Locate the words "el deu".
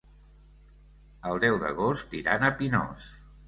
1.31-1.59